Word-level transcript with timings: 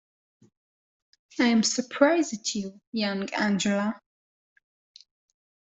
I'm 1.39 1.61
surprised 1.61 2.33
at 2.33 2.55
you, 2.55 2.81
young 2.91 3.29
Angela. 3.35 3.99